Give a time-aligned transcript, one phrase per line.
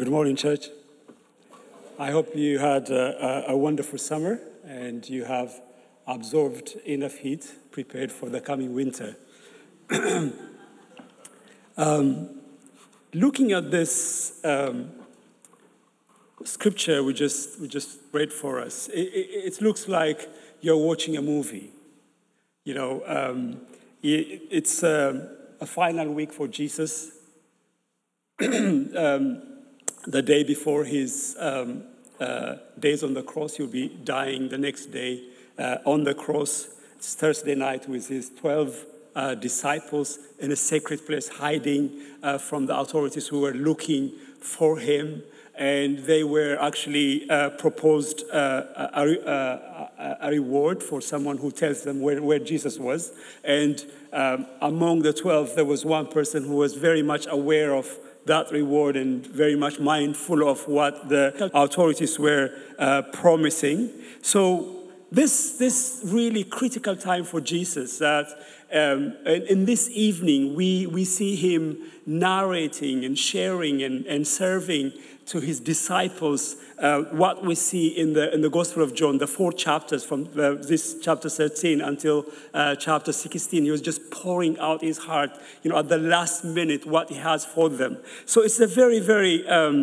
[0.00, 0.68] Good morning, church.
[1.98, 5.60] I hope you had a, a, wonderful summer and you have
[6.06, 9.14] absorbed enough heat, prepared for the coming winter.
[11.76, 12.30] um,
[13.12, 14.88] looking at this um,
[16.44, 20.30] scripture we just, we just read for us, it, it, it looks like
[20.62, 21.72] you're watching a movie.
[22.64, 23.60] You know, um,
[24.02, 27.12] it, it's a, a, final week for Jesus.
[28.40, 29.49] Um,
[30.06, 31.84] the day before his um,
[32.20, 33.56] uh, days on the cross.
[33.56, 35.22] He'll be dying the next day
[35.58, 36.68] uh, on the cross.
[36.96, 42.66] It's Thursday night with his 12 uh, disciples in a sacred place, hiding uh, from
[42.66, 45.22] the authorities who were looking for him.
[45.54, 51.82] And they were actually uh, proposed uh, a, a, a, reward for someone who tells
[51.82, 53.12] them where, where Jesus was.
[53.44, 57.94] And um, among the 12, there was one person who was very much aware of
[58.26, 63.90] that reward and very much mindful of what the authorities were uh, promising.
[64.22, 64.76] So,
[65.12, 68.26] this, this really critical time for Jesus that
[68.72, 74.92] um, in, in, this evening we, we see him narrating and sharing and, and serving
[75.30, 79.28] to his disciples uh, what we see in the, in the Gospel of John, the
[79.28, 83.62] four chapters from uh, this chapter 13 until uh, chapter 16.
[83.62, 85.30] He was just pouring out his heart,
[85.62, 87.98] you know, at the last minute what he has for them.
[88.26, 89.82] So it's a very, very, um,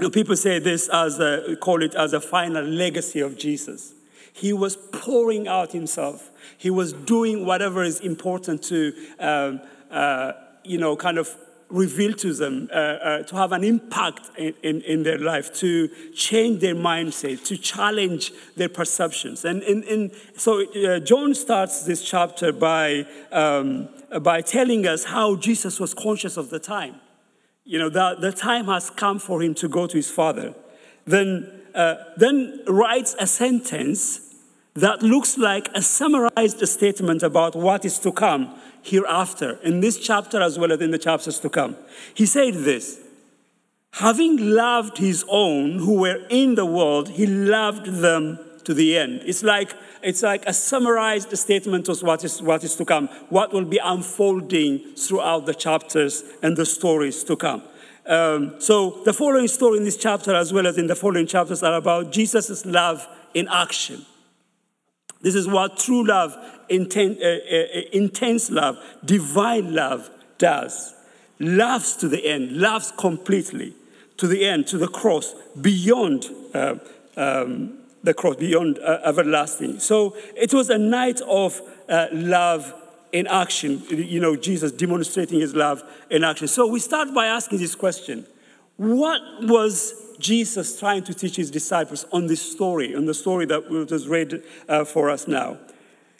[0.00, 3.94] you know, people say this as a, call it as a final legacy of Jesus.
[4.32, 6.32] He was pouring out himself.
[6.58, 9.60] He was doing whatever is important to, um,
[9.92, 10.32] uh,
[10.64, 11.32] you know, kind of
[11.68, 15.88] reveal to them, uh, uh, to have an impact in, in, in, their life, to
[16.14, 19.44] change their mindset, to challenge their perceptions.
[19.44, 23.88] And, and, so uh, John starts this chapter by, um,
[24.22, 26.96] by telling us how Jesus was conscious of the time.
[27.64, 30.54] You know, that the time has come for him to go to his father.
[31.04, 34.20] Then, uh, then writes a sentence
[34.74, 38.54] that looks like a summarized statement about what is to come
[38.86, 41.76] hereafter, in this chapter as well as in the chapters to come.
[42.14, 43.00] He said this
[43.92, 49.22] Having loved his own who were in the world, he loved them to the end.
[49.24, 53.52] It's like, it's like a summarized statement of what is, what is to come, what
[53.52, 57.62] will be unfolding throughout the chapters and the stories to come.
[58.04, 61.62] Um, so, the following story in this chapter, as well as in the following chapters,
[61.62, 64.04] are about Jesus' love in action.
[65.22, 66.36] This is what true love,
[66.68, 70.94] intense, uh, uh, intense love, divine love does.
[71.38, 73.74] Loves to the end, loves completely,
[74.16, 76.76] to the end, to the cross, beyond uh,
[77.16, 79.78] um, the cross, beyond uh, everlasting.
[79.80, 82.74] So it was a night of uh, love
[83.12, 86.48] in action, you know, Jesus demonstrating his love in action.
[86.48, 88.26] So we start by asking this question
[88.76, 93.68] What was Jesus trying to teach his disciples on this story, on the story that
[93.70, 95.58] was read uh, for us now.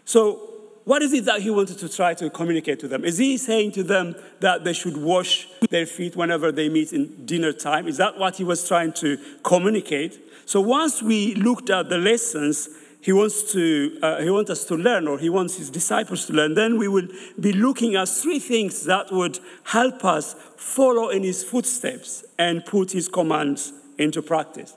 [0.06, 0.52] So,
[0.84, 3.04] what is it that he wanted to try to communicate to them?
[3.04, 7.26] Is he saying to them that they should wash their feet whenever they meet in
[7.26, 7.88] dinner time?
[7.88, 10.20] Is that what he was trying to communicate?
[10.44, 12.68] So, once we looked at the lessons,
[13.00, 16.32] he wants, to, uh, he wants us to learn, or he wants his disciples to
[16.32, 17.08] learn, then we will
[17.40, 22.92] be looking at three things that would help us follow in his footsteps and put
[22.92, 24.76] his commands into practice.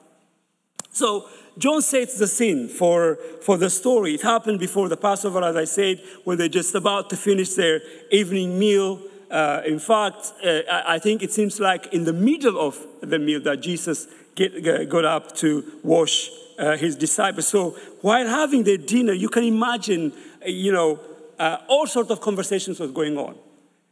[0.92, 1.30] So,
[1.60, 4.16] John sets the scene for, for the story.
[4.16, 7.82] It happened before the Passover, as I said, when they're just about to finish their
[8.12, 9.02] evening meal.
[9.30, 13.42] Uh, in fact, uh, I think it seems like in the middle of the meal
[13.42, 17.48] that Jesus get, got up to wash uh, his disciples.
[17.48, 17.72] So
[18.02, 21.00] while having their dinner, you can imagine, uh, you know,
[21.38, 23.36] uh, all sorts of conversations was going on.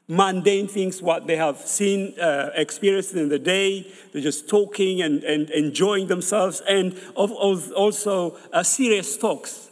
[0.07, 3.91] Mundane things, what they have seen, uh, experienced in the day.
[4.13, 9.69] They're just talking and, and enjoying themselves, and of, of also uh, serious talks.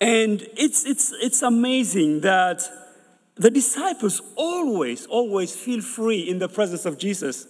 [0.00, 2.68] And it's, it's, it's amazing that
[3.36, 7.46] the disciples always, always feel free in the presence of Jesus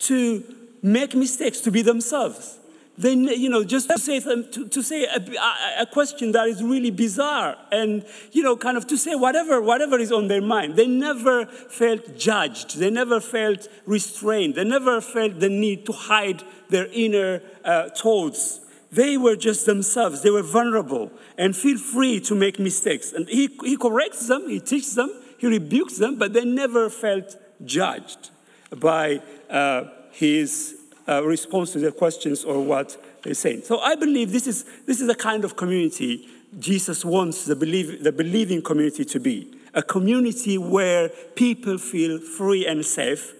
[0.00, 0.44] to
[0.82, 2.59] make mistakes, to be themselves.
[3.00, 5.24] Then, you know, just to say, to, to say a,
[5.80, 9.98] a, question that is really bizarre and, you know, kind of to say whatever, whatever
[9.98, 10.76] is on their mind.
[10.76, 12.76] They never felt judged.
[12.76, 14.56] They never felt restrained.
[14.56, 18.60] They never felt the need to hide their inner uh, thoughts.
[18.92, 20.20] They were just themselves.
[20.20, 23.14] They were vulnerable and feel free to make mistakes.
[23.14, 27.34] And he, he corrects them, he teaches them, he rebukes them, but they never felt
[27.64, 28.28] judged
[28.76, 30.79] by uh, his
[31.10, 33.62] uh, response to their questions or what they're saying.
[33.62, 36.28] So I believe this is, this is a kind of community
[36.58, 42.66] Jesus wants the, believe, the believing community to be a community where people feel free
[42.66, 43.34] and safe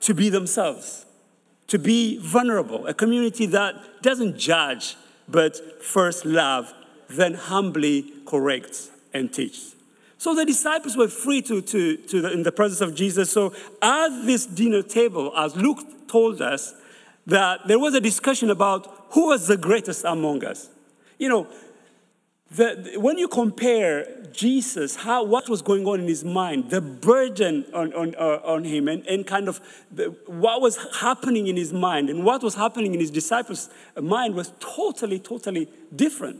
[0.00, 1.06] to be themselves,
[1.66, 4.96] to be vulnerable, a community that doesn't judge
[5.28, 6.72] but first love,
[7.08, 9.74] then humbly corrects and teaches.
[10.18, 13.30] So the disciples were free to, to, to the, in the presence of Jesus.
[13.30, 16.74] So at this dinner table, as Luke told us,
[17.26, 20.68] that there was a discussion about who was the greatest among us.
[21.18, 21.46] You know,
[22.50, 27.66] the, when you compare Jesus, how, what was going on in his mind, the burden
[27.74, 31.72] on, on, uh, on him, and, and kind of the, what was happening in his
[31.72, 33.68] mind and what was happening in his disciples'
[34.00, 36.38] mind was totally, totally different.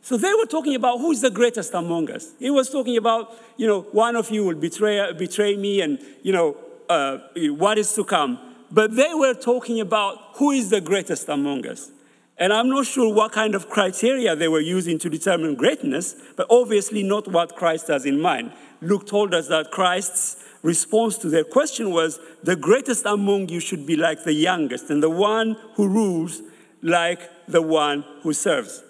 [0.00, 2.32] So they were talking about who is the greatest among us.
[2.38, 6.32] He was talking about, you know, one of you will betray, betray me and, you
[6.32, 6.56] know,
[6.88, 8.51] uh, what is to come.
[8.72, 11.90] But they were talking about who is the greatest among us.
[12.38, 16.46] And I'm not sure what kind of criteria they were using to determine greatness, but
[16.48, 18.52] obviously not what Christ has in mind.
[18.80, 23.86] Luke told us that Christ's response to their question was the greatest among you should
[23.86, 26.40] be like the youngest, and the one who rules
[26.80, 28.82] like the one who serves.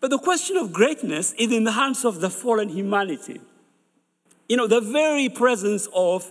[0.00, 3.40] But the question of greatness is in the hands of the fallen humanity.
[4.48, 6.30] You know, the very presence of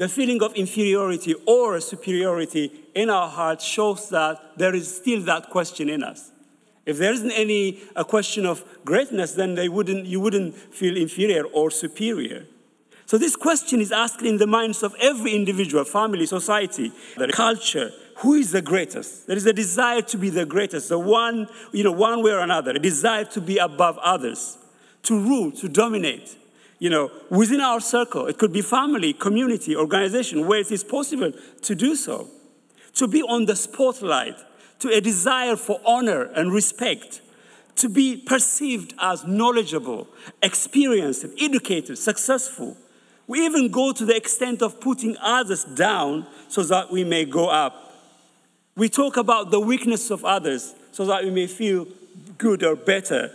[0.00, 5.50] the feeling of inferiority or superiority in our hearts shows that there is still that
[5.50, 6.30] question in us.
[6.86, 11.44] If there isn't any a question of greatness, then they wouldn't, you wouldn't feel inferior
[11.44, 12.46] or superior.
[13.04, 17.90] So this question is asked in the minds of every individual, family, society, the culture.
[18.20, 19.26] Who is the greatest?
[19.26, 22.40] There is a desire to be the greatest, the one, you know, one way or
[22.40, 24.56] another, a desire to be above others,
[25.02, 26.38] to rule, to dominate
[26.80, 28.26] you know, within our circle.
[28.26, 31.32] It could be family, community, organization, where it is possible
[31.62, 32.26] to do so.
[32.94, 34.36] To be on the spotlight,
[34.80, 37.20] to a desire for honor and respect,
[37.76, 40.08] to be perceived as knowledgeable,
[40.42, 42.76] experienced, educated, successful.
[43.26, 47.48] We even go to the extent of putting others down so that we may go
[47.48, 47.94] up.
[48.74, 51.86] We talk about the weakness of others so that we may feel
[52.38, 53.30] good or better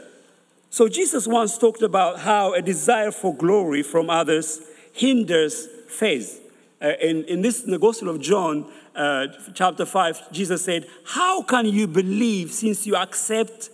[0.76, 4.60] so Jesus once talked about how a desire for glory from others
[4.92, 6.42] hinders faith.
[6.82, 11.44] Uh, in, in this in the Gospel of John, uh, chapter 5, Jesus said, How
[11.44, 13.70] can you believe since you accept,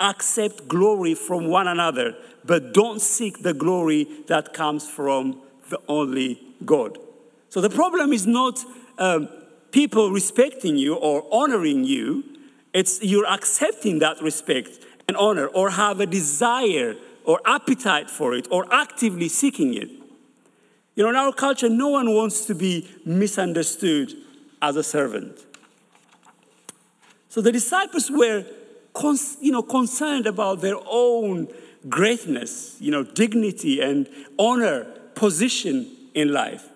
[0.00, 6.40] accept glory from one another, but don't seek the glory that comes from the only
[6.64, 6.96] God?
[7.50, 8.64] So the problem is not
[8.96, 9.28] um,
[9.72, 12.24] people respecting you or honoring you,
[12.72, 14.78] it's you're accepting that respect
[15.10, 19.90] and honor or have a desire or appetite for it or actively seeking it.
[20.94, 24.14] You know, in our culture, no one wants to be misunderstood
[24.62, 25.44] as a servant.
[27.28, 28.44] So the disciples were,
[29.40, 31.48] you know, concerned about their own
[31.88, 34.84] greatness, you know, dignity and honor,
[35.16, 36.68] position in life.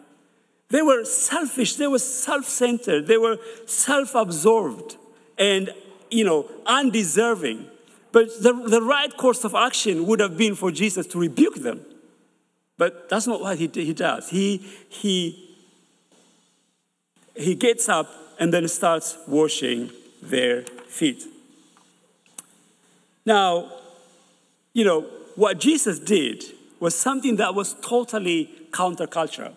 [0.71, 4.97] They were selfish, they were self centered, they were self absorbed
[5.39, 5.73] and,
[6.11, 7.71] you know, undeserving.
[8.15, 11.85] But the, the right course of action would have been for Jesus to rebuke them.
[12.79, 14.31] But that's not what he, he does.
[14.31, 15.59] He, he,
[17.35, 19.91] he gets up and then starts washing
[20.23, 21.25] their feet.
[23.27, 23.73] Now,
[24.75, 25.01] you know,
[25.35, 26.45] what Jesus did
[26.79, 29.57] was something that was totally countercultural.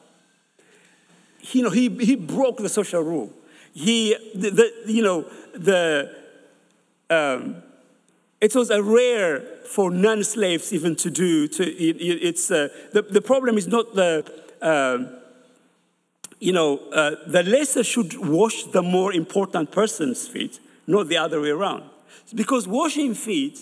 [1.52, 3.32] You know, he, he broke the social rule.
[3.76, 6.12] He, the, the you know, the,
[7.12, 7.62] um,
[8.40, 11.48] it was a rare for non-slaves even to do.
[11.48, 14.24] To, it, it's, uh, the, the problem is not the,
[14.62, 15.00] uh,
[16.40, 21.42] you know, uh, the lesser should wash the more important person's feet, not the other
[21.42, 21.84] way around.
[22.36, 23.60] Because washing feet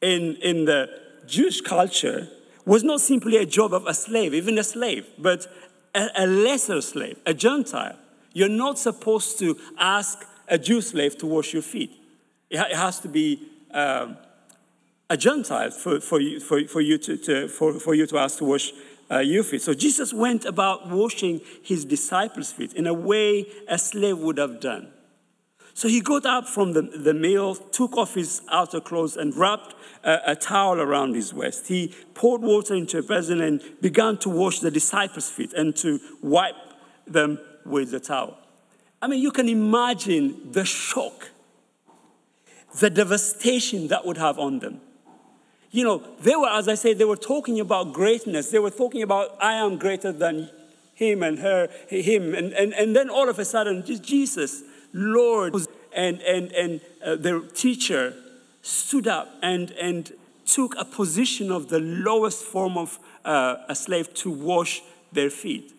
[0.00, 0.88] in, in the
[1.26, 2.28] Jewish culture
[2.64, 5.46] was not simply a job of a slave, even a slave, but
[5.94, 7.96] a, a lesser slave, a Gentile.
[8.32, 11.90] You're not supposed to ask a Jew slave to wash your feet.
[12.50, 14.16] It, it has to be um,
[15.08, 18.38] a Gentile for, for, you, for, for, you to, to, for, for you to ask
[18.38, 18.72] to wash
[19.10, 19.62] uh, your feet.
[19.62, 24.60] So Jesus went about washing his disciples' feet in a way a slave would have
[24.60, 24.92] done.
[25.74, 29.74] So he got up from the, the meal, took off his outer clothes, and wrapped
[30.02, 31.68] a, a towel around his waist.
[31.68, 36.00] He poured water into a basin and began to wash the disciples' feet and to
[36.22, 36.54] wipe
[37.06, 38.38] them with the towel.
[39.02, 41.28] I mean, you can imagine the shock,
[42.80, 44.80] the devastation that would have on them.
[45.70, 48.50] You know, they were, as I said, they were talking about greatness.
[48.50, 50.50] They were talking about, I am greater than
[50.94, 52.34] him and her, him.
[52.34, 55.54] And, and, and then all of a sudden, Jesus, Lord,
[55.94, 58.14] and, and, and uh, their teacher
[58.62, 60.12] stood up and, and
[60.46, 65.75] took a position of the lowest form of uh, a slave to wash their feet.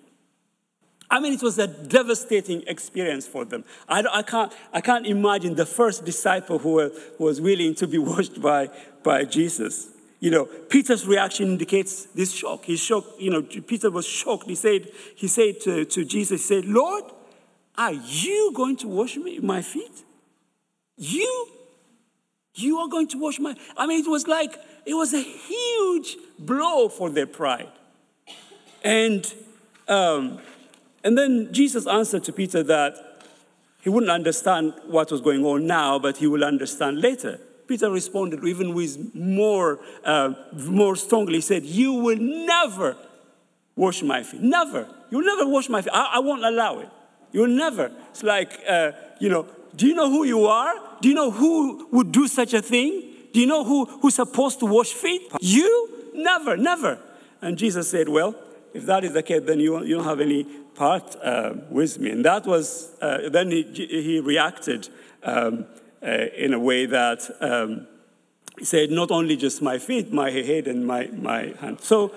[1.10, 3.64] I mean, it was a devastating experience for them.
[3.88, 8.42] I, I, can't, I can't imagine the first disciple who, was willing to be washed
[8.42, 8.70] by,
[9.04, 9.88] by Jesus.
[10.20, 12.66] You know, Peter's reaction indicates this shock.
[12.66, 14.48] He's shocked, you know, Peter was shocked.
[14.48, 17.04] He said, he said to, to Jesus, he said, Lord,
[17.78, 20.04] are you going to wash me, my feet?
[20.98, 21.48] You?
[22.56, 23.56] You are going to wash my.
[23.78, 27.70] I mean, it was like, it was a huge blow for their pride.
[28.84, 29.32] And
[29.88, 30.40] um,
[31.04, 32.96] and then Jesus answered to Peter that
[33.82, 37.40] he wouldn't understand what was going on now, but he will understand later.
[37.68, 41.36] Peter responded even with more, uh, more strongly.
[41.36, 42.98] He said, You will never
[43.76, 44.42] wash my feet.
[44.42, 44.88] Never.
[45.10, 45.94] You'll never wash my feet.
[45.94, 46.90] I, I won't allow it.
[47.32, 47.92] You'll never.
[48.10, 50.74] It's like, uh, you know, do you know who you are?
[51.02, 53.14] Do you know who would do such a thing?
[53.34, 55.22] Do you know who, who's supposed to wash feet?
[55.42, 56.12] You?
[56.14, 56.98] Never, never.
[57.42, 58.34] And Jesus said, Well,
[58.78, 62.12] if that is the case, then you, you don't have any part uh, with me.
[62.12, 64.90] And that was, uh, then he, he reacted
[65.24, 65.66] um,
[66.02, 66.08] uh,
[66.38, 67.88] in a way that um,
[68.58, 71.82] he said, not only just my feet, my head and my, my hand.
[71.82, 72.14] So,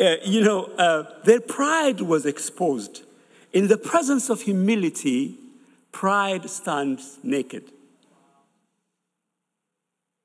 [0.00, 3.02] uh, you know, uh, their pride was exposed.
[3.52, 5.38] In the presence of humility,
[5.90, 7.64] pride stands naked.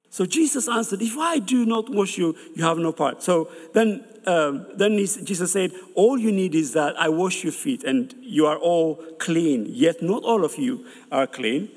[0.09, 3.21] So Jesus answered, If I do not wash you, you have no part.
[3.21, 7.83] So then um, then Jesus said, All you need is that I wash your feet
[7.83, 11.69] and you are all clean, yet not all of you are clean.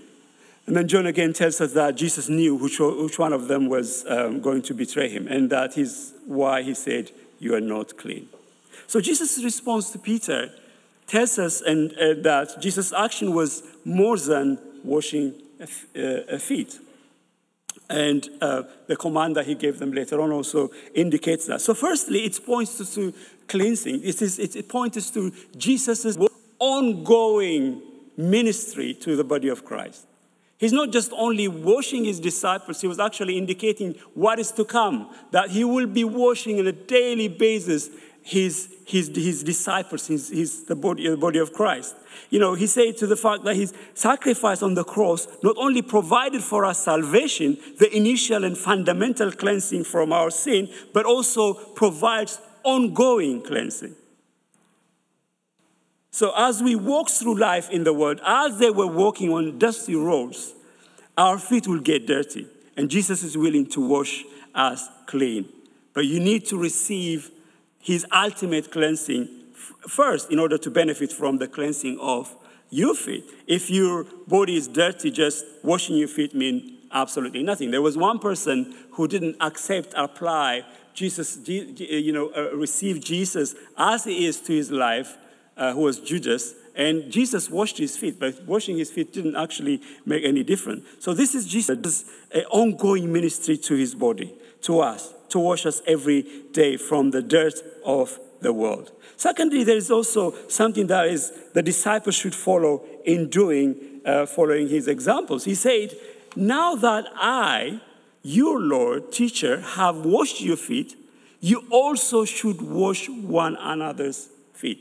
[0.66, 4.04] And then John again tells us that Jesus knew which, which one of them was
[4.06, 8.28] um, going to betray him, and that is why he said, You are not clean.
[8.86, 10.50] So Jesus' response to Peter
[11.06, 16.78] tells us and, uh, that Jesus' action was more than washing uh, feet.
[17.90, 21.60] And uh, the command that he gave them later on also indicates that.
[21.60, 23.12] So, firstly, it points to,
[23.48, 24.04] cleansing.
[24.04, 26.16] It, is, it points to Jesus'
[26.60, 27.82] ongoing
[28.16, 30.06] ministry to the body of Christ.
[30.56, 35.12] He's not just only washing his disciples, he was actually indicating what is to come,
[35.32, 37.88] that he will be washing on a daily basis
[38.22, 41.94] his, his, his disciples, his, his, the, body, the body of Christ.
[42.28, 45.82] You know, he said to the fact that his sacrifice on the cross not only
[45.82, 52.40] provided for us salvation, the initial and fundamental cleansing from our sin, but also provides
[52.62, 53.94] ongoing cleansing.
[56.12, 59.94] So, as we walk through life in the world, as they were walking on dusty
[59.94, 60.54] roads,
[61.16, 62.46] our feet will get dirty,
[62.76, 64.24] and Jesus is willing to wash
[64.54, 65.48] us clean.
[65.94, 67.30] But you need to receive
[67.80, 69.28] his ultimate cleansing
[69.88, 72.36] first in order to benefit from the cleansing of
[72.68, 73.24] your feet.
[73.46, 77.70] If your body is dirty, just washing your feet means absolutely nothing.
[77.70, 84.04] There was one person who didn't accept, apply Jesus, you know, uh, receive Jesus as
[84.04, 85.16] he is to his life,
[85.56, 86.54] uh, who was Judas.
[86.74, 90.84] And Jesus washed his feet, but washing his feet didn't actually make any difference.
[90.98, 92.04] So this is Jesus'
[92.50, 94.32] ongoing ministry to his body,
[94.62, 96.22] to us to wash us every
[96.52, 98.92] day from the dirt of the world.
[99.16, 104.68] Secondly, there is also something that is the disciples should follow in doing, uh, following
[104.68, 105.44] his examples.
[105.44, 105.94] He said,
[106.36, 107.80] Now that I,
[108.22, 110.96] your Lord, teacher, have washed your feet,
[111.40, 114.80] you also should wash one another's feet.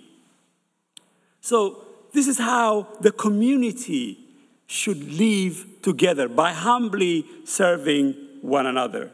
[1.42, 4.18] So, this is how the community
[4.68, 9.12] should live together by humbly serving one another.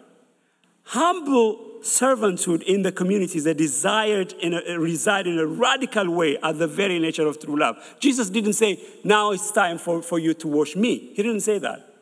[0.86, 6.58] Humble servanthood in the community is desired in a, reside in a radical way at
[6.58, 7.78] the very nature of true love.
[8.00, 11.12] Jesus didn't say, now it's time for, for you to wash me.
[11.14, 11.94] He didn't say that.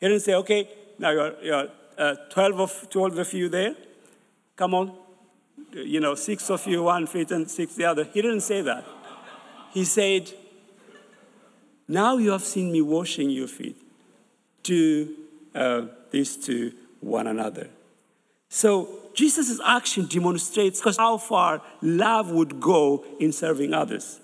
[0.00, 0.68] He didn't say, okay,
[0.98, 1.68] now you're, you're
[1.98, 3.74] uh, 12, of, 12 of you there.
[4.56, 4.92] Come on,
[5.72, 8.04] you know, six of you, one feet, and six the other.
[8.04, 8.84] He didn't say that.
[9.72, 10.30] He said,
[11.88, 13.76] Now you have seen me washing your feet.
[14.62, 15.14] Do
[15.54, 17.68] uh, this to one another.
[18.54, 24.20] So Jesus' action demonstrates how far love would go in serving others.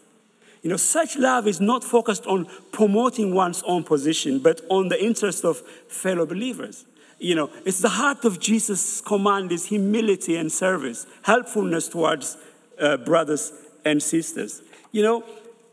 [0.60, 5.02] You know, such love is not focused on promoting one's own position, but on the
[5.02, 6.84] interest of fellow believers.
[7.18, 12.36] You know, it's the heart of Jesus' command is humility and service, helpfulness towards
[12.78, 13.50] uh, brothers
[13.86, 14.60] and sisters.
[14.92, 15.24] You know,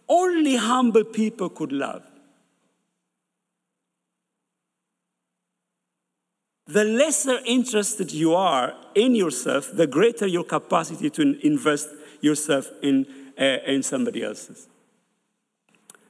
[0.08, 2.04] only humble people could love.
[6.68, 11.90] The lesser interested you are in yourself, the greater your capacity to invest
[12.22, 13.06] yourself in,
[13.40, 14.68] uh, in somebody else's.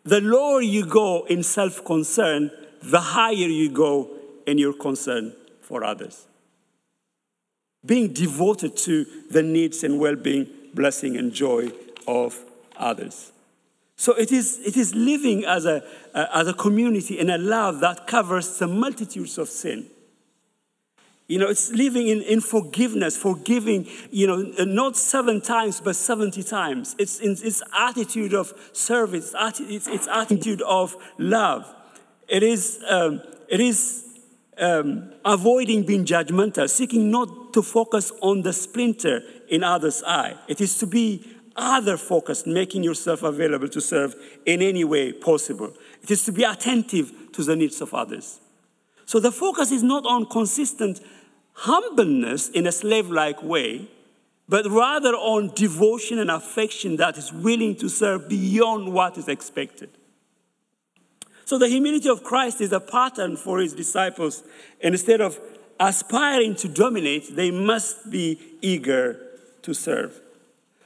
[0.03, 4.09] The lower you go in self concern, the higher you go
[4.47, 6.25] in your concern for others.
[7.85, 11.71] Being devoted to the needs and well being, blessing, and joy
[12.07, 12.39] of
[12.77, 13.31] others.
[13.97, 15.83] So it is, it is living as a,
[16.13, 19.89] uh, as a community in a love that covers the multitudes of sin
[21.27, 26.43] you know, it's living in, in forgiveness, forgiving, you know, not seven times, but 70
[26.43, 26.95] times.
[26.99, 31.73] It's in its attitude of service, it's, its attitude of love.
[32.27, 34.05] It is, um, it is
[34.59, 40.35] um, avoiding being judgmental, seeking not to focus on the splinter in others' eye.
[40.47, 44.13] It is to be other focused, making yourself available to serve
[44.45, 45.73] in any way possible.
[46.03, 48.41] It is to be attentive to the needs of others.
[49.05, 50.99] So the focus is not on consistent
[51.55, 53.87] humbleness in a slave like way,
[54.47, 59.89] but rather on devotion and affection that is willing to serve beyond what is expected.
[61.45, 64.43] So the humility of Christ is a pattern for his disciples.
[64.81, 65.39] Instead of
[65.79, 69.19] aspiring to dominate, they must be eager
[69.61, 70.19] to serve.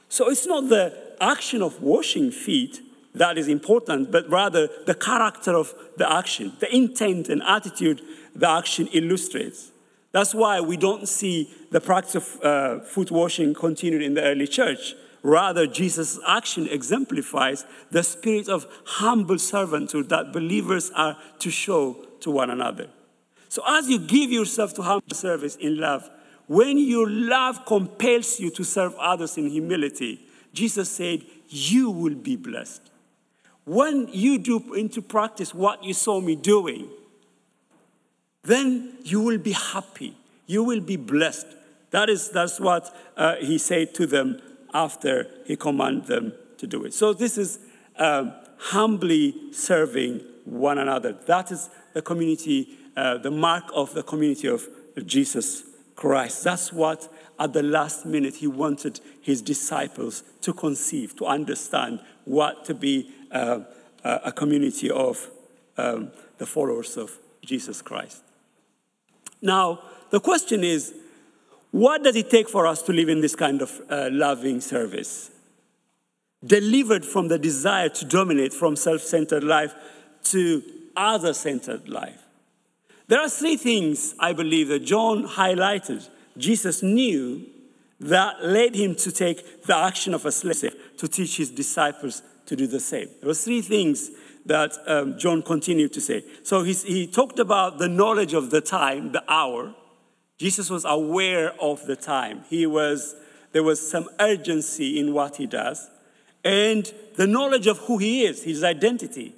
[0.08, 2.80] So it's not the action of washing feet
[3.14, 8.02] that is important, but rather the character of the action, the intent and attitude
[8.34, 9.69] the action illustrates.
[10.12, 14.46] That's why we don't see the practice of uh, foot washing continued in the early
[14.46, 14.94] church.
[15.22, 22.30] Rather, Jesus' action exemplifies the spirit of humble servanthood that believers are to show to
[22.30, 22.88] one another.
[23.48, 26.08] So, as you give yourself to humble service in love,
[26.46, 30.20] when your love compels you to serve others in humility,
[30.52, 32.82] Jesus said, You will be blessed.
[33.64, 36.88] When you do into practice what you saw me doing,
[38.42, 40.16] then you will be happy.
[40.46, 41.46] You will be blessed.
[41.90, 44.40] That is, that's what uh, he said to them
[44.72, 46.94] after he commanded them to do it.
[46.94, 47.58] So this is
[47.96, 51.12] um, humbly serving one another.
[51.12, 54.66] That is the community, uh, the mark of the community of
[55.06, 55.64] Jesus
[55.96, 56.44] Christ.
[56.44, 62.64] That's what at the last minute he wanted his disciples to conceive, to understand what
[62.66, 63.60] to be uh,
[64.04, 65.30] a community of
[65.76, 68.22] um, the followers of Jesus Christ.
[69.42, 70.94] Now, the question is
[71.70, 75.30] what does it take for us to live in this kind of uh, loving service?
[76.44, 79.74] Delivered from the desire to dominate from self centered life
[80.24, 80.62] to
[80.96, 82.22] other centered life.
[83.06, 86.08] There are three things I believe that John highlighted.
[86.36, 87.46] Jesus knew
[88.00, 92.56] that led him to take the action of a slave to teach his disciples to
[92.56, 93.08] do the same.
[93.20, 94.10] There were three things
[94.50, 96.24] that um, John continued to say.
[96.42, 99.76] So he talked about the knowledge of the time, the hour.
[100.38, 102.42] Jesus was aware of the time.
[102.50, 103.14] He was,
[103.52, 105.88] there was some urgency in what he does.
[106.44, 109.36] And the knowledge of who he is, his identity.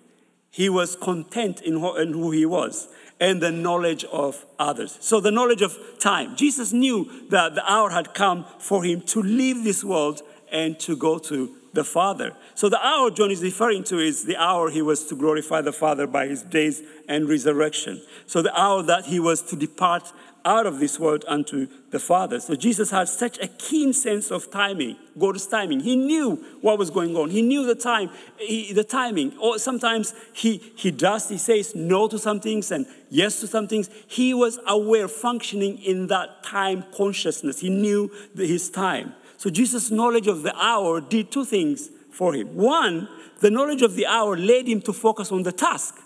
[0.51, 2.89] He was content in who, in who he was.
[3.21, 4.97] And the knowledge of others.
[5.01, 6.37] So, the knowledge of time.
[6.37, 10.97] Jesus knew that the hour had come for him to leave this world and to
[10.97, 12.37] go to the Father.
[12.55, 15.73] So the hour John is referring to is the hour he was to glorify the
[15.73, 18.03] Father by his days and resurrection.
[18.27, 20.13] So the hour that he was to depart
[20.45, 22.41] out of this world unto the Father.
[22.41, 25.81] So Jesus had such a keen sense of timing, God's timing.
[25.81, 27.31] He knew what was going on.
[27.31, 29.37] He knew the time, he, the timing.
[29.39, 33.69] Or sometimes he, he does, he says no to some things and yes to some
[33.69, 33.89] things.
[34.07, 37.61] He was aware, functioning in that time consciousness.
[37.61, 39.15] He knew his time.
[39.43, 42.55] So Jesus' knowledge of the hour did two things for him.
[42.55, 43.09] One,
[43.41, 45.99] the knowledge of the hour led him to focus on the task.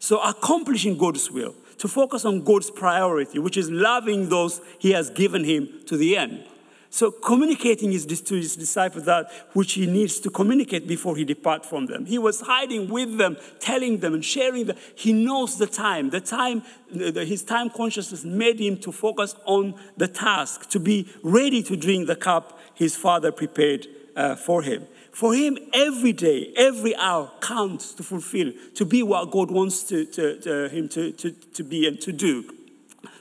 [0.00, 5.08] So accomplishing God's will, to focus on God's priority, which is loving those he has
[5.08, 6.48] given him to the end.
[6.90, 11.66] So communicating is to his disciples that which he needs to communicate before he depart
[11.66, 12.06] from them.
[12.06, 14.76] He was hiding with them, telling them and sharing them.
[14.94, 16.10] He knows the time.
[16.10, 21.62] The time, his time consciousness made him to focus on the task, to be ready
[21.64, 24.86] to drink the cup his father prepared uh, for him.
[25.12, 30.04] For him, every day, every hour counts to fulfill, to be what God wants to,
[30.06, 32.54] to, to him to, to, to be and to do.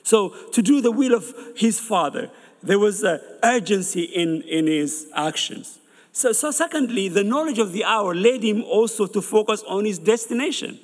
[0.03, 2.29] So, to do the will of his father
[2.67, 5.79] there was an urgency in, in his actions.
[6.11, 9.99] So, so, secondly, the knowledge of the hour led him also to focus on his
[9.99, 10.79] destination.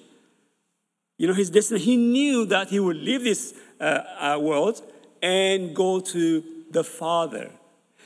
[1.18, 1.86] You know, his destination.
[1.86, 4.82] He knew that he would leave this uh, uh, world
[5.22, 7.50] and go to the Father.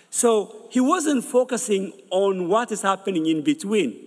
[0.10, 4.07] So he wasn't focusing on what is happening in between.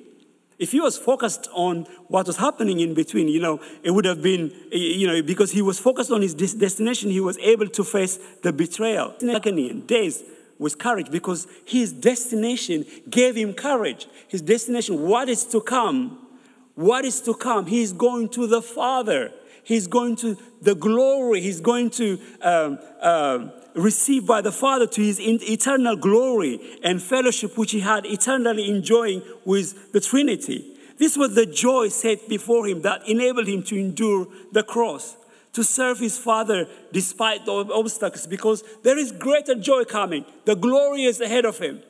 [0.60, 4.20] If he was focused on what was happening in between, you know, it would have
[4.20, 8.18] been, you know, because he was focused on his destination, he was able to face
[8.42, 10.22] the betrayal, agony, and days
[10.58, 14.06] with courage because his destination gave him courage.
[14.28, 16.28] His destination, what is to come,
[16.74, 19.32] what is to come, he's going to the Father.
[19.64, 21.40] He's going to the glory.
[21.40, 27.56] He's going to um, um, received by the Father to his eternal glory and fellowship
[27.56, 30.76] which he had eternally enjoying with the Trinity.
[30.98, 35.16] This was the joy set before him that enabled him to endure the cross,
[35.54, 40.24] to serve his Father despite the obstacles, because there is greater joy coming.
[40.44, 41.82] The glory is ahead of him.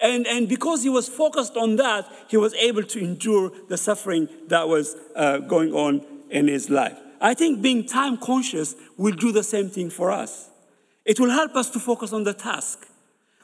[0.00, 4.28] And, and because he was focused on that, he was able to endure the suffering
[4.46, 6.96] that was uh, going on in his life.
[7.20, 10.48] I think being time conscious will do the same thing for us.
[11.08, 12.86] It will help us to focus on the task.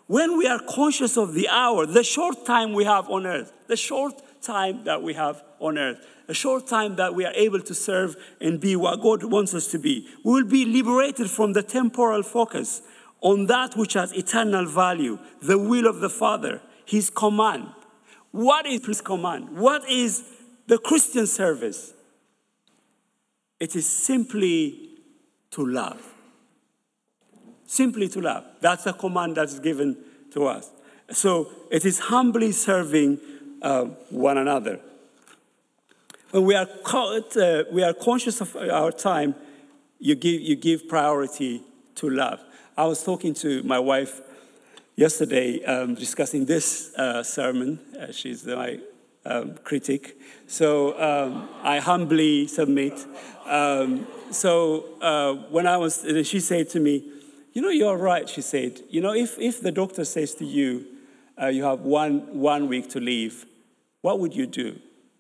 [0.07, 3.77] When we are conscious of the hour, the short time we have on earth, the
[3.77, 7.75] short time that we have on earth, a short time that we are able to
[7.75, 11.63] serve and be what God wants us to be, we will be liberated from the
[11.63, 12.83] temporal focus
[13.23, 17.71] on that which has eternal value, the will of the Father, His command.
[18.31, 19.57] What is His command?
[19.57, 20.23] What is
[20.67, 21.95] the Christian service?
[23.59, 24.99] It is simply
[25.53, 26.14] to love
[27.75, 28.45] simply to love.
[28.61, 29.97] That's the command that's given
[30.33, 30.71] to us.
[31.11, 33.19] So it is humbly serving
[33.61, 34.81] uh, one another.
[36.31, 39.35] When we are, caught, uh, we are conscious of our time,
[39.99, 41.63] you give, you give priority
[41.97, 42.41] to love.
[42.77, 44.21] I was talking to my wife
[44.97, 47.79] yesterday um, discussing this uh, sermon.
[47.99, 48.79] Uh, she's my
[49.25, 50.17] um, critic.
[50.47, 53.05] So um, I humbly submit.
[53.47, 57.11] Um, so uh, when I was, she said to me,
[57.55, 58.83] you know, you're right, she said.
[58.91, 60.85] You know, if, if the doctor says to you,
[61.41, 63.47] uh, you have one, one week to live,
[64.03, 64.79] what would you do?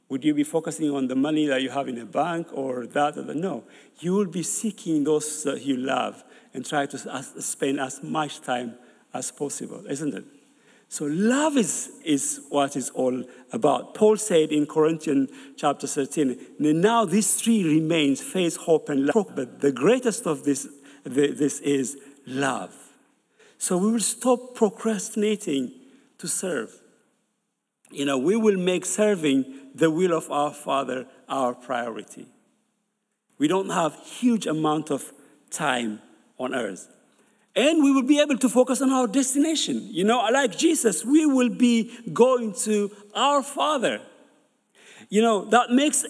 [0.09, 3.17] Would you be focusing on the money that you have in a bank or that
[3.17, 3.65] or the, no?
[4.01, 8.75] You will be seeking those that you love and try to spend as much time
[9.15, 10.25] as possible, isn't it?
[10.89, 13.95] So love is, is what it's all about.
[13.95, 19.33] Paul said in Corinthians chapter 13, now these three remains, faith, hope, and love.
[19.35, 20.69] But the greatest of this,
[21.05, 22.75] this is love.
[23.59, 25.73] So we will stop procrastinating
[26.19, 26.75] to serve.
[27.91, 32.27] You know, we will make serving the will of our Father our priority.
[33.39, 35.13] We don't have huge amount of
[35.51, 36.01] time
[36.39, 36.89] on earth.
[37.57, 39.89] And we will be able to focus on our destination.
[39.91, 44.01] You know, like Jesus, we will be going to our Father.
[45.11, 46.05] You know, that makes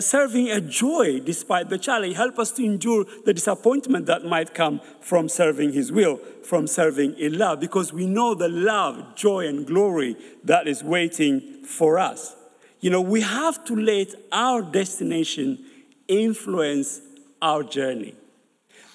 [0.00, 2.16] serving a joy despite the challenge.
[2.16, 7.18] Help us to endure the disappointment that might come from serving His will, from serving
[7.18, 12.36] in love, because we know the love, joy, and glory that is waiting for us.
[12.80, 15.64] You know, we have to let our destination
[16.06, 17.00] influence
[17.40, 18.14] our journey.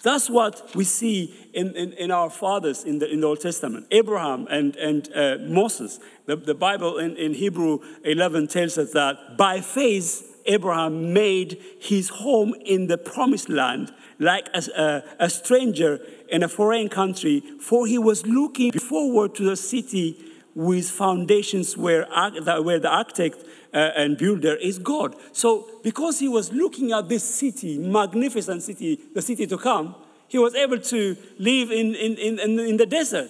[0.02, 3.88] That's what we see in, in, in, our fathers in the, in the Old Testament
[3.92, 6.00] Abraham and, and uh, Moses.
[6.26, 12.10] The, the Bible in, in Hebrew 11 tells us that by faith, Abraham made his
[12.10, 17.86] home in the promised land like a, a, a stranger in a foreign country, for
[17.86, 20.18] he was looking forward to the city
[20.56, 25.16] with foundations where, where the architect uh, Uh, and builder is God.
[25.32, 29.94] So, because he was looking at this city, magnificent city, the city to come,
[30.28, 33.30] he was able to live in, in, in, in the desert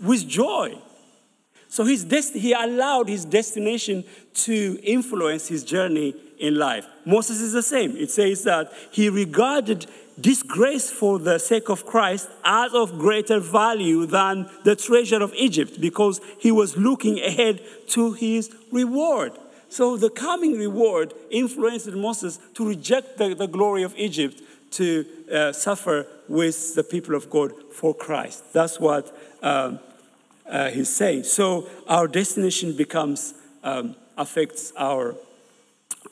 [0.00, 0.78] with joy.
[1.68, 6.86] So his dest- he allowed his destination to influence his journey in life.
[7.04, 7.96] Moses is the same.
[7.96, 9.86] It says that he regarded
[10.20, 15.80] disgrace for the sake of Christ as of greater value than the treasure of Egypt
[15.80, 19.32] because he was looking ahead to his reward.
[19.74, 25.52] So the coming reward influenced Moses to reject the, the glory of Egypt to uh,
[25.52, 28.52] suffer with the people of God for Christ.
[28.52, 29.80] That's what um,
[30.48, 31.24] uh, he's saying.
[31.24, 33.34] So our destination becomes,
[33.64, 35.16] um, affects our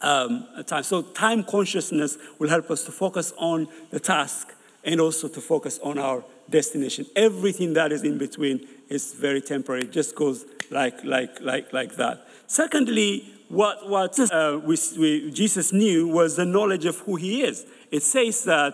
[0.00, 0.82] um, time.
[0.82, 5.78] So time consciousness will help us to focus on the task and also to focus
[5.84, 7.06] on our destination.
[7.14, 9.82] Everything that is in between is very temporary.
[9.82, 12.26] It just goes like, like, like, like that.
[12.48, 17.66] Secondly, what, what uh, we, we, Jesus knew was the knowledge of who he is.
[17.90, 18.72] It says that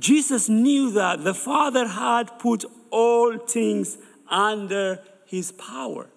[0.00, 3.96] Jesus knew that the Father had put all things
[4.28, 6.08] under his power.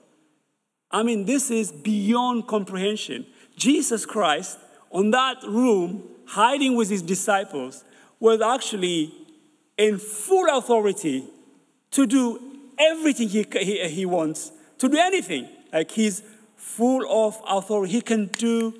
[0.90, 3.28] I mean, this is beyond comprehension.
[3.56, 4.58] Jesus Christ,
[4.90, 7.84] on that room, hiding with his disciples,
[8.20, 9.14] was actually
[9.78, 11.28] in full authority
[11.92, 12.40] to do
[12.80, 15.48] everything he, he, he wants, to do anything.
[15.72, 16.24] Like he's
[16.62, 17.94] full of authority.
[17.94, 18.74] He can do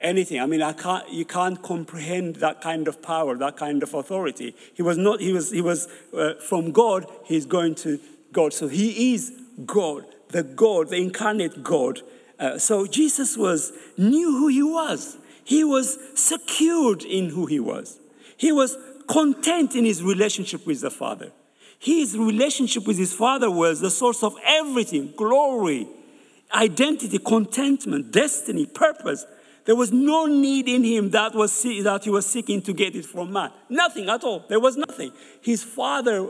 [0.00, 0.40] anything.
[0.40, 4.54] I mean, I can't, you can't comprehend that kind of power, that kind of authority.
[4.74, 7.98] He was not, he was, he was uh, from God, he's going to
[8.32, 8.52] God.
[8.52, 9.32] So he is
[9.64, 12.00] God, the God, the incarnate God.
[12.38, 15.16] Uh, so Jesus was, knew who he was.
[15.44, 17.98] He was secured in who he was.
[18.36, 18.76] He was
[19.08, 21.32] content in his relationship with the Father.
[21.78, 25.88] His relationship with his Father was the source of everything glory,
[26.54, 29.26] identity, contentment, destiny, purpose.
[29.64, 33.04] There was no need in him that, was, that he was seeking to get it
[33.04, 33.50] from man.
[33.68, 34.44] Nothing at all.
[34.48, 35.12] There was nothing.
[35.40, 36.28] His Father,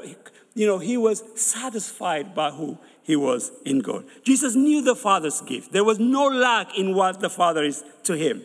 [0.55, 4.05] you know, he was satisfied by who he was in God.
[4.25, 5.73] Jesus knew the Father's gift.
[5.73, 8.43] There was no lack in what the Father is to him.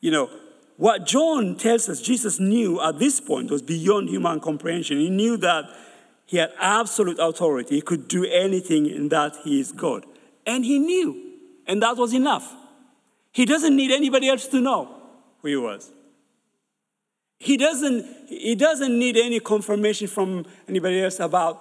[0.00, 0.30] You know,
[0.76, 4.98] what John tells us Jesus knew at this point was beyond human comprehension.
[4.98, 5.64] He knew that
[6.26, 7.76] he had absolute authority.
[7.76, 10.04] He could do anything in that he is God.
[10.46, 11.32] And he knew,
[11.66, 12.52] and that was enough.
[13.32, 14.94] He doesn't need anybody else to know
[15.40, 15.90] who he was.
[17.38, 21.60] He doesn't, he doesn't need any confirmation from anybody else about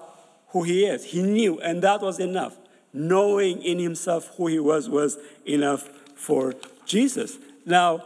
[0.49, 1.03] who he is.
[1.03, 2.57] He knew, and that was enough.
[2.93, 6.53] Knowing in himself who he was was enough for
[6.85, 7.37] Jesus.
[7.65, 8.03] Now,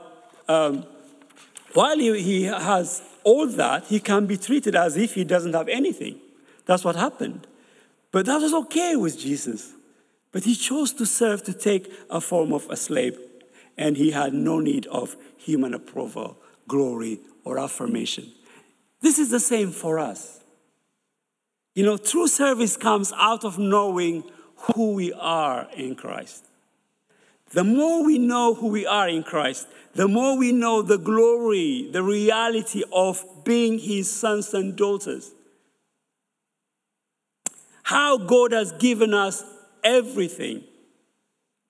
[0.48, 0.86] um,
[1.74, 5.68] while he, he has all that, he can be treated as if he doesn't have
[5.68, 6.20] anything.
[6.66, 7.46] That's what happened.
[8.12, 9.74] But that was okay with Jesus.
[10.32, 13.18] But he chose to serve, to take a form of a slave,
[13.78, 16.38] and he had no need of human approval,
[16.68, 18.32] glory, or affirmation.
[19.02, 20.42] This is the same for us.
[21.76, 24.24] You know, true service comes out of knowing
[24.56, 26.46] who we are in Christ.
[27.52, 31.90] The more we know who we are in Christ, the more we know the glory,
[31.92, 35.32] the reality of being His sons and daughters.
[37.84, 39.44] How God has given us
[39.84, 40.64] everything.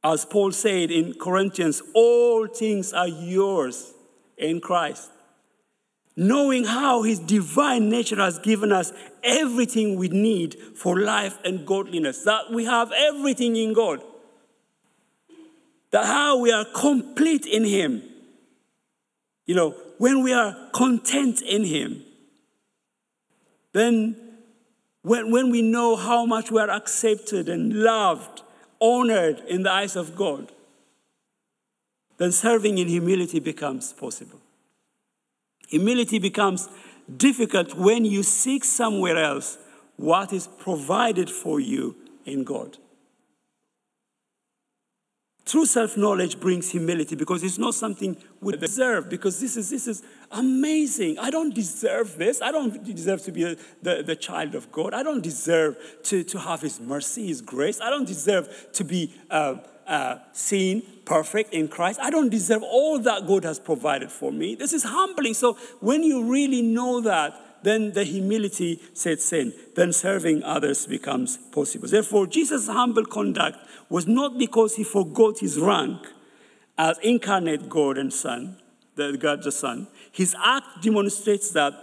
[0.04, 3.94] As Paul said in Corinthians, all things are yours
[4.38, 5.12] in Christ.
[6.16, 8.92] Knowing how his divine nature has given us
[9.24, 14.02] everything we need for life and godliness, that we have everything in God
[15.92, 18.04] that how we are complete in Him.
[19.46, 22.04] You know, when we are content in Him,
[23.74, 24.16] then
[25.08, 28.42] when, when we know how much we are accepted and loved,
[28.82, 30.52] honored in the eyes of God,
[32.18, 34.42] then serving in humility becomes possible.
[35.70, 36.68] Humility becomes
[37.16, 39.58] difficult when you seek somewhere else
[39.96, 42.78] what is provided for you in God.
[45.48, 49.88] True self knowledge brings humility because it's not something we deserve, because this is, this
[49.88, 51.18] is amazing.
[51.20, 52.42] I don't deserve this.
[52.42, 54.94] I don't deserve to be a, the, the child of God.
[54.94, 57.80] I don't deserve to, to have His mercy, His grace.
[57.80, 59.56] I don't deserve to be uh,
[59.88, 62.02] uh, seen perfect in Christ.
[62.02, 64.56] I don't deserve all that God has provided for me.
[64.56, 65.34] This is humbling.
[65.34, 69.54] So when you really know that, then the humility sets in.
[69.76, 71.88] Then serving others becomes possible.
[71.88, 73.58] Therefore, Jesus' humble conduct
[73.90, 76.00] was not because he forgot his rank
[76.78, 78.58] as incarnate God and Son,
[78.96, 79.88] the God the Son.
[80.12, 81.74] His act demonstrates that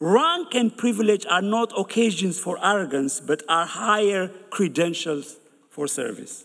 [0.00, 5.36] rank and privilege are not occasions for arrogance, but are higher credentials
[5.70, 6.44] for service.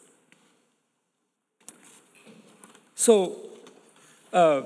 [2.95, 3.37] So,
[4.33, 4.61] uh,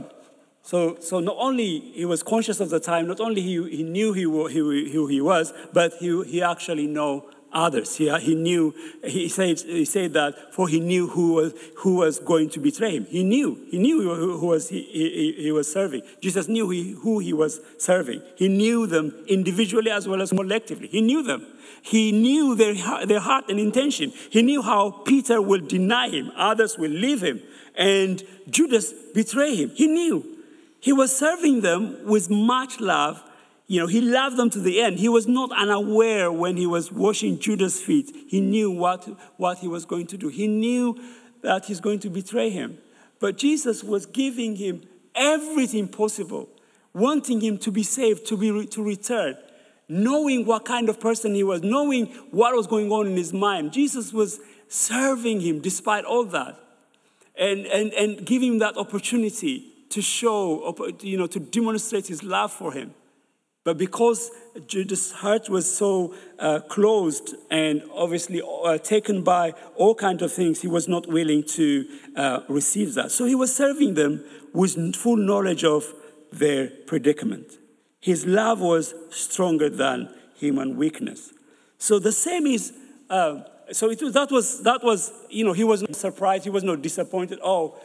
[0.63, 4.13] so, so not only he was conscious of the time, not only he, he knew
[4.13, 7.97] he, he, who he was, but he, he actually know others.
[7.97, 8.73] He, he knew,
[9.03, 12.91] he said, he said that for he knew who was, who was going to betray
[12.95, 13.05] him.
[13.05, 16.01] He knew, he knew who, who was he, he, he, was serving.
[16.21, 18.21] Jesus knew he, who he was serving.
[18.37, 20.87] He knew them individually as well as collectively.
[20.87, 21.45] He knew them.
[21.81, 24.13] He knew their, their heart and intention.
[24.29, 27.41] He knew how Peter will deny him, others will leave him,
[27.75, 29.71] and Judas betray him.
[29.75, 30.32] He knew.
[30.83, 33.23] He was serving them with much love.
[33.67, 34.99] You know, he loved them to the end.
[34.99, 38.13] He was not unaware when he was washing Judas' feet.
[38.27, 40.27] He knew what, what he was going to do.
[40.27, 41.01] He knew
[41.41, 42.79] that he's going to betray him.
[43.21, 44.81] But Jesus was giving him
[45.15, 46.49] everything possible,
[46.91, 49.37] wanting him to be saved, to, be, to return,
[49.87, 53.71] knowing what kind of person he was, knowing what was going on in his mind.
[53.71, 56.59] Jesus was serving him despite all that
[57.37, 62.51] and, and, and giving him that opportunity to show, you know, to demonstrate his love
[62.51, 62.93] for him.
[63.63, 64.29] But because
[64.67, 70.61] Judas' heart was so uh, closed and obviously uh, taken by all kinds of things,
[70.61, 73.11] he was not willing to uh, receive that.
[73.11, 75.85] So he was serving them with full knowledge of
[76.31, 77.57] their predicament.
[78.01, 81.31] His love was stronger than human weakness.
[81.77, 82.73] So the same is,
[83.09, 86.49] uh, so it was, that was, that was, you know, he was not surprised, he
[86.49, 87.39] was not disappointed.
[87.41, 87.77] Oh,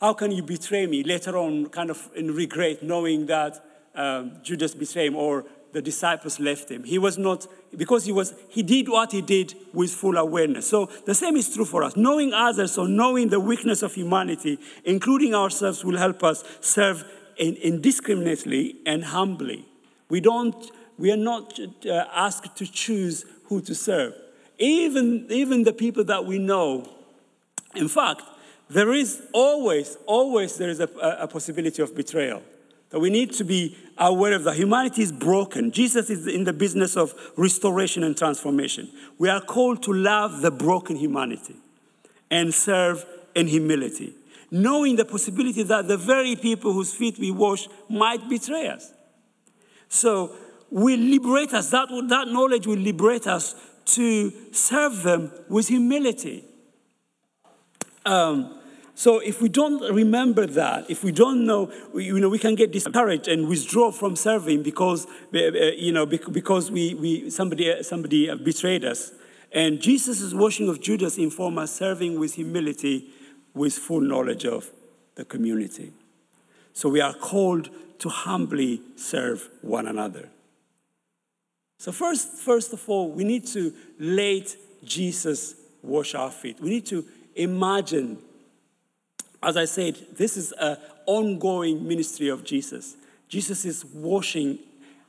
[0.00, 1.02] how can you betray me?
[1.02, 3.62] Later on, kind of in regret, knowing that
[3.94, 6.84] um, Judas betrayed him or the disciples left him.
[6.84, 10.68] He was not, because he was, he did what he did with full awareness.
[10.68, 11.96] So the same is true for us.
[11.96, 17.04] Knowing others or knowing the weakness of humanity, including ourselves, will help us serve
[17.36, 19.66] indiscriminately and humbly.
[20.08, 24.14] We don't, we are not uh, asked to choose who to serve.
[24.58, 26.90] Even, even the people that we know.
[27.74, 28.22] In fact,
[28.70, 30.88] there is always, always there is a,
[31.20, 32.42] a possibility of betrayal
[32.90, 35.70] that we need to be aware of that humanity is broken.
[35.70, 38.90] Jesus is in the business of restoration and transformation.
[39.18, 41.56] We are called to love the broken humanity
[42.30, 43.04] and serve
[43.34, 44.14] in humility,
[44.50, 48.92] knowing the possibility that the very people whose feet we wash might betray us.
[49.88, 50.36] So,
[50.70, 51.70] will liberate us.
[51.70, 53.54] That, that knowledge will liberate us
[53.86, 56.44] to serve them with humility.
[58.06, 58.59] Um,
[58.94, 62.72] so if we don't remember that, if we don't know, you know, we can get
[62.72, 68.34] discouraged and withdraw from serving because, uh, uh, you know, because we, we somebody, somebody
[68.36, 69.12] betrayed us.
[69.52, 73.10] And Jesus' washing of Judas informs us serving with humility,
[73.54, 74.70] with full knowledge of
[75.14, 75.92] the community.
[76.72, 80.28] So we are called to humbly serve one another.
[81.78, 86.60] So first, first of all, we need to let Jesus wash our feet.
[86.60, 88.18] We need to imagine
[89.42, 90.76] as I said, this is an
[91.06, 92.96] ongoing ministry of Jesus.
[93.28, 94.58] Jesus is washing,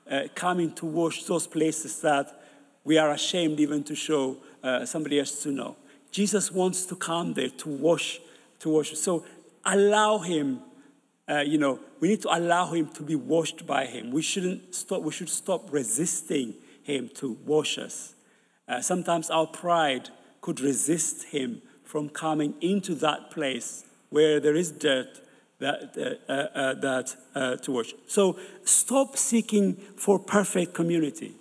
[0.10, 2.42] uh, coming to wash those places that
[2.84, 5.76] we are ashamed even to show uh, somebody else to know.
[6.12, 8.20] Jesus wants to come there to wash,
[8.60, 8.98] to wash.
[8.98, 9.26] So
[9.66, 10.62] allow him,
[11.30, 14.12] uh, you know, we need to allow him to be washed by him.
[14.12, 18.16] We shouldn't stop, we should stop resisting him to wash us.
[18.68, 20.10] Uh, sometimes our pride
[20.42, 25.22] could resist him from coming into that place where there is dirt
[25.60, 27.94] that, uh, uh, uh, that uh, to wash.
[28.08, 31.36] So stop seeking for perfect community.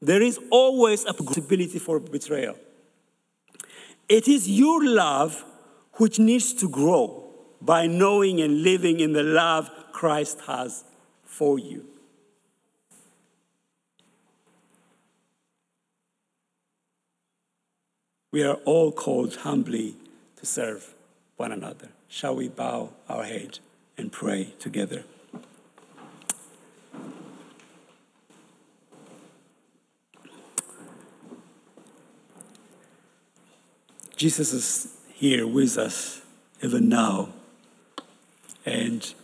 [0.00, 2.56] There is always a possibility for betrayal.
[4.08, 5.44] It is your love
[5.94, 7.28] which needs to grow
[7.60, 10.84] by knowing and living in the love Christ has
[11.24, 11.84] for you.
[18.32, 19.96] We are all called humbly
[20.36, 20.94] to serve
[21.40, 21.88] one another.
[22.06, 23.60] Shall we bow our heads
[23.96, 25.04] and pray together?
[34.14, 36.20] Jesus is here with us
[36.62, 37.30] even now,
[38.66, 39.14] and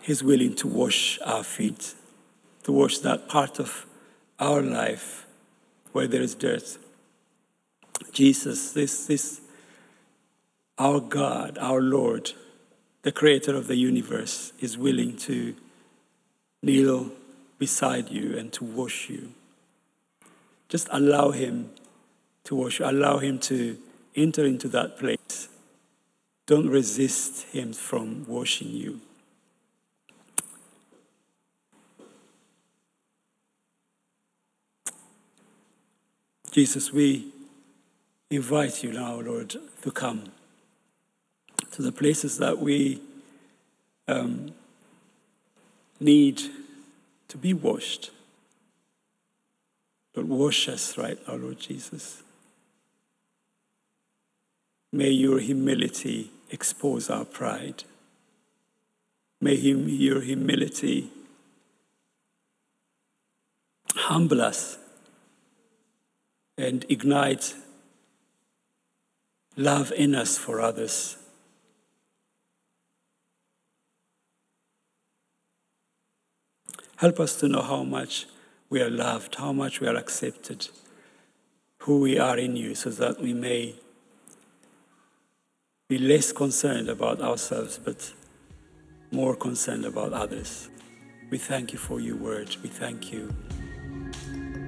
[0.00, 1.94] He's willing to wash our feet,
[2.62, 3.84] to wash that part of
[4.38, 5.26] our life
[5.90, 6.78] where there is dirt.
[8.12, 9.41] Jesus, this, this
[10.82, 12.32] our God, our Lord,
[13.02, 15.54] the creator of the universe, is willing to
[16.60, 17.12] kneel
[17.56, 19.32] beside you and to wash you.
[20.68, 21.70] Just allow Him
[22.42, 23.78] to wash you, allow Him to
[24.16, 25.48] enter into that place.
[26.46, 29.00] Don't resist Him from washing you.
[36.50, 37.32] Jesus, we
[38.30, 40.32] invite you now, Lord, to come
[41.72, 43.00] to the places that we
[44.08, 44.52] um,
[46.00, 46.40] need
[47.28, 48.10] to be washed.
[50.14, 52.22] But wash us right now, Lord Jesus.
[54.92, 57.84] May your humility expose our pride.
[59.40, 61.10] May your humility
[63.94, 64.76] humble us
[66.58, 67.54] and ignite
[69.56, 71.16] love in us for others.
[77.02, 78.28] Help us to know how much
[78.70, 80.68] we are loved, how much we are accepted,
[81.78, 83.74] who we are in you, so that we may
[85.88, 88.12] be less concerned about ourselves, but
[89.10, 90.68] more concerned about others.
[91.28, 92.54] We thank you for your word.
[92.62, 93.34] We thank you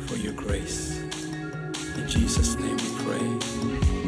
[0.09, 0.99] for your grace.
[1.97, 4.04] In Jesus' name we pray.